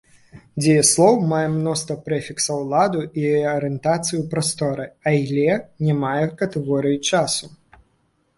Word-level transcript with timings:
Дзеяслоў 0.61 1.17
мае 1.33 1.43
мноства 1.57 1.97
прэфіксаў 2.07 2.63
ладу 2.71 3.03
і 3.25 3.27
арыентацыі 3.51 4.17
ў 4.21 4.23
прасторы, 4.33 4.89
але 5.13 5.61
не 5.91 5.99
мае 6.07 6.25
катэгорыі 6.43 7.03
часу. 7.13 7.45